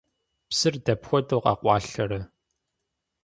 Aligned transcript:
Псыр 0.49 0.75
дапхуэдэу 0.85 1.41
къэкъуалъэрэ? 1.43 2.19